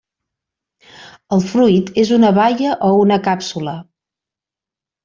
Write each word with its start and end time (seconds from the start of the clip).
El 1.37 1.43
fruit 1.51 1.91
és 2.05 2.15
una 2.17 2.33
baia 2.41 2.73
o 2.89 2.91
una 3.05 3.21
càpsula. 3.31 3.79